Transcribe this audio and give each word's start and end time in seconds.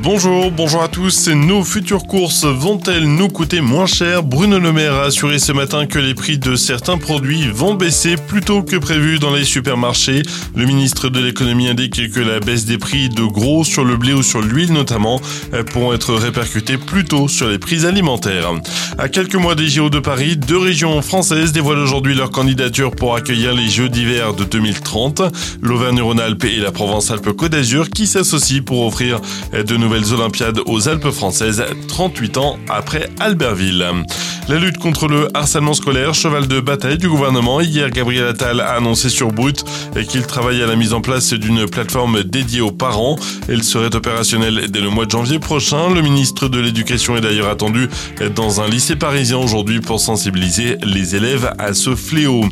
Bonjour, 0.00 0.52
bonjour 0.52 0.82
à 0.82 0.88
tous. 0.88 1.28
Nos 1.28 1.64
futures 1.64 2.06
courses 2.06 2.44
vont-elles 2.44 3.04
nous 3.04 3.28
coûter 3.28 3.60
moins 3.60 3.86
cher? 3.86 4.22
Bruno 4.22 4.60
Le 4.60 4.72
Maire 4.72 4.94
a 4.94 5.02
assuré 5.06 5.40
ce 5.40 5.50
matin 5.50 5.86
que 5.86 5.98
les 5.98 6.14
prix 6.14 6.38
de 6.38 6.54
certains 6.54 6.98
produits 6.98 7.48
vont 7.48 7.74
baisser 7.74 8.14
plus 8.16 8.40
tôt 8.40 8.62
que 8.62 8.76
prévu 8.76 9.18
dans 9.18 9.34
les 9.34 9.44
supermarchés. 9.44 10.22
Le 10.54 10.66
ministre 10.66 11.08
de 11.08 11.18
l'économie 11.20 11.68
indique 11.68 12.12
que 12.12 12.20
la 12.20 12.38
baisse 12.38 12.64
des 12.64 12.78
prix 12.78 13.08
de 13.08 13.24
gros 13.24 13.64
sur 13.64 13.84
le 13.84 13.96
blé 13.96 14.12
ou 14.12 14.22
sur 14.22 14.40
l'huile 14.40 14.72
notamment 14.72 15.20
pourront 15.72 15.92
être 15.92 16.14
répercutées 16.14 16.78
plus 16.78 17.04
tôt 17.04 17.26
sur 17.26 17.48
les 17.48 17.58
prix 17.58 17.84
alimentaires. 17.84 18.52
À 18.98 19.08
quelques 19.08 19.34
mois 19.34 19.56
des 19.56 19.68
JO 19.68 19.90
de 19.90 19.98
Paris, 19.98 20.36
deux 20.36 20.58
régions 20.58 21.02
françaises 21.02 21.52
dévoilent 21.52 21.78
aujourd'hui 21.78 22.14
leur 22.14 22.30
candidature 22.30 22.92
pour 22.92 23.16
accueillir 23.16 23.52
les 23.52 23.68
Jeux 23.68 23.88
d'hiver 23.88 24.34
de 24.34 24.44
2030. 24.44 25.22
L'Auvergne-Rhône-Alpes 25.60 26.44
et 26.44 26.56
la 26.56 26.70
Provence-Alpes-Côte 26.70 27.52
d'Azur 27.52 27.90
qui 27.90 28.06
s'associent 28.06 28.62
pour 28.62 28.86
offrir 28.86 29.20
de 29.52 29.76
nouvelles 29.76 29.97
Olympiades 30.04 30.60
aux 30.66 30.88
Alpes 30.88 31.10
françaises 31.10 31.64
38 31.88 32.36
ans 32.36 32.58
après 32.68 33.10
Albertville. 33.20 33.84
La 34.48 34.56
lutte 34.58 34.78
contre 34.78 35.08
le 35.08 35.28
harcèlement 35.36 35.74
scolaire, 35.74 36.14
cheval 36.14 36.48
de 36.48 36.60
bataille 36.60 36.96
du 36.96 37.06
gouvernement. 37.06 37.60
Hier, 37.60 37.90
Gabriel 37.90 38.28
Attal 38.28 38.60
a 38.60 38.76
annoncé 38.76 39.10
sur 39.10 39.30
Brut 39.30 39.62
qu'il 40.08 40.22
travaille 40.22 40.62
à 40.62 40.66
la 40.66 40.74
mise 40.74 40.94
en 40.94 41.02
place 41.02 41.34
d'une 41.34 41.66
plateforme 41.66 42.22
dédiée 42.22 42.62
aux 42.62 42.70
parents. 42.70 43.16
Elle 43.46 43.62
serait 43.62 43.94
opérationnelle 43.94 44.70
dès 44.70 44.80
le 44.80 44.88
mois 44.88 45.04
de 45.04 45.10
janvier 45.10 45.38
prochain. 45.38 45.92
Le 45.94 46.00
ministre 46.00 46.48
de 46.48 46.58
l'Éducation 46.60 47.14
est 47.14 47.20
d'ailleurs 47.20 47.50
attendu 47.50 47.90
dans 48.34 48.62
un 48.62 48.68
lycée 48.68 48.96
parisien 48.96 49.36
aujourd'hui 49.36 49.80
pour 49.80 50.00
sensibiliser 50.00 50.78
les 50.82 51.14
élèves 51.14 51.52
à 51.58 51.74
ce 51.74 51.94
fléau. 51.94 52.46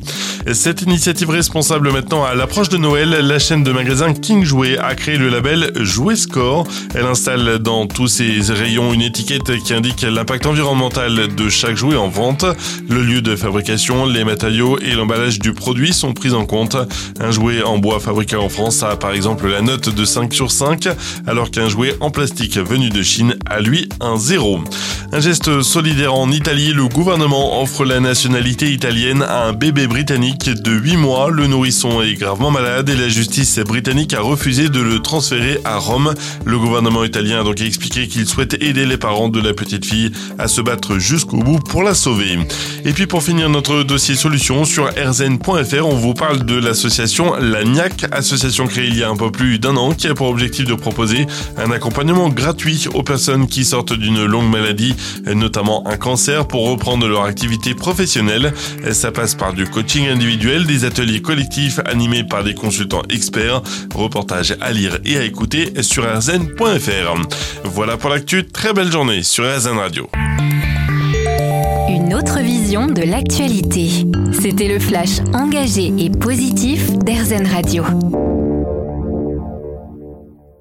Cette 0.53 0.83
initiative 0.83 1.31
responsable 1.31 1.91
maintenant 1.93 2.25
à 2.27 2.35
l'approche 2.35 2.69
de 2.69 2.77
Noël, 2.77 3.09
la 3.09 3.39
chaîne 3.39 3.65
de 3.65 3.73
magasins 3.73 4.13
King 4.13 4.45
Jouet 4.45 4.77
a 4.77 4.95
créé 4.97 5.17
le 5.17 5.31
label 5.31 5.73
Jouet 5.77 6.17
Score. 6.17 6.67
Elle 6.95 7.07
installe 7.07 7.59
dans 7.59 7.87
tous 7.87 8.09
ses 8.09 8.39
rayons 8.51 8.93
une 8.93 9.03
étiquette 9.03 9.57
qui 9.65 9.73
indique 9.73 10.03
l'impact 10.03 10.45
environnemental 10.45 11.35
de 11.35 11.49
chaque 11.49 11.75
jouet 11.75 11.86
en 11.95 12.09
vente. 12.09 12.45
Le 12.89 13.03
lieu 13.03 13.21
de 13.21 13.37
fabrication, 13.37 14.07
les 14.07 14.25
matériaux 14.25 14.79
et 14.81 14.93
l'emballage 14.95 15.39
du 15.39 15.53
produit 15.53 15.93
sont 15.93 16.15
pris 16.15 16.33
en 16.33 16.47
compte. 16.47 16.77
Un 17.21 17.31
jouet 17.31 17.63
en 17.63 17.79
bois 17.79 18.01
fabriqué 18.01 18.37
en 18.37 18.49
France 18.49 18.83
a 18.83 18.97
par 18.97 19.13
exemple 19.13 19.47
la 19.49 19.61
note 19.61 19.95
de 19.95 20.05
5 20.05 20.33
sur 20.33 20.51
5, 20.51 20.89
alors 21.27 21.51
qu'un 21.51 21.69
jouet 21.69 21.95
en 22.01 22.11
plastique 22.11 22.57
venu 22.57 22.89
de 22.89 23.03
Chine 23.03 23.37
a 23.49 23.61
lui 23.61 23.89
un 24.01 24.17
0. 24.17 24.61
Un 25.13 25.21
geste 25.21 25.63
solidaire 25.63 26.15
en 26.15 26.31
Italie, 26.31 26.73
le 26.73 26.89
gouvernement 26.89 27.63
offre 27.63 27.85
la 27.85 28.01
nationalité 28.01 28.73
italienne 28.73 29.23
à 29.23 29.45
un 29.45 29.53
bébé 29.53 29.87
britannique 29.87 30.51
de 30.51 30.73
8 30.73 30.97
mois. 30.97 31.31
Le 31.31 31.47
nourrisson 31.47 32.03
est 32.03 32.15
gravement 32.15 32.51
malade 32.51 32.89
et 32.89 32.97
la 32.97 33.09
justice 33.09 33.59
britannique 33.61 34.15
a 34.15 34.21
refusé 34.21 34.69
de 34.69 34.81
le 34.81 35.01
transférer 35.01 35.59
à 35.65 35.79
Rome. 35.79 36.15
Le 36.45 36.59
gouvernement 36.59 37.05
italien 37.05 37.41
a 37.41 37.45
donc 37.45 37.61
expliqué 37.61 38.09
qu'il 38.09 38.27
souhaite 38.27 38.55
aider 38.63 38.87
les 38.87 38.97
parents 38.97 39.29
de 39.29 39.41
la 39.41 39.55
petite 39.55 39.85
fille 39.85 40.11
à 40.39 40.49
se 40.49 40.61
battre 40.61 40.99
jusqu'au 40.99 41.39
bout 41.39 41.59
pour 41.59 41.76
la 41.83 41.95
sauver. 41.95 42.39
Et 42.85 42.93
puis 42.93 43.07
pour 43.07 43.23
finir 43.23 43.49
notre 43.49 43.83
dossier 43.83 44.15
solution 44.15 44.65
sur 44.65 44.89
rzn.fr, 44.89 45.85
on 45.85 45.97
vous 45.97 46.15
parle 46.15 46.45
de 46.45 46.57
l'association 46.57 47.35
LANIAC, 47.35 48.07
association 48.13 48.67
créée 48.67 48.87
il 48.87 48.97
y 48.97 49.03
a 49.03 49.09
un 49.09 49.17
peu 49.17 49.31
plus 49.31 49.59
d'un 49.59 49.77
an 49.77 49.93
qui 49.93 50.07
a 50.07 50.15
pour 50.15 50.29
objectif 50.29 50.65
de 50.67 50.75
proposer 50.75 51.27
un 51.57 51.71
accompagnement 51.71 52.29
gratuit 52.29 52.87
aux 52.95 53.03
personnes 53.03 53.47
qui 53.47 53.65
sortent 53.65 53.93
d'une 53.93 54.25
longue 54.25 54.51
maladie, 54.51 54.95
notamment 55.27 55.87
un 55.87 55.97
cancer, 55.97 56.47
pour 56.47 56.69
reprendre 56.69 57.09
leur 57.09 57.25
activité 57.25 57.75
professionnelle. 57.75 58.53
Ça 58.93 59.11
passe 59.11 59.35
par 59.35 59.53
du 59.53 59.67
coaching 59.67 60.09
individuel, 60.09 60.67
des 60.67 60.85
ateliers 60.85 61.23
collectifs 61.23 61.81
animés 61.87 62.25
par 62.25 62.45
des 62.45 62.55
consultants 62.55 63.03
experts, 63.11 63.63
reportages 63.95 64.57
à 64.61 64.73
lire 64.73 64.99
et 65.05 65.17
à 65.17 65.25
écouter 65.25 65.73
sur 65.83 66.05
rzn.fr. 66.05 67.15
Voilà 67.65 67.97
pour 67.97 68.11
l'actu, 68.11 68.47
très 68.47 68.73
belle 68.73 68.93
journée 68.93 69.23
sur 69.23 69.45
RZN 69.45 69.79
Radio. 69.79 70.09
Autre 72.17 72.41
vision 72.41 72.87
de 72.87 73.03
l'actualité. 73.03 73.91
C'était 74.33 74.69
le 74.69 74.79
flash 74.79 75.21
engagé 75.35 75.93
et 75.99 76.09
positif 76.09 76.97
d'Airzen 76.97 77.47
Radio. 77.47 77.85